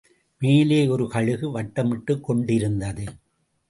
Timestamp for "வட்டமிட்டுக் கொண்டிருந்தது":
1.59-3.05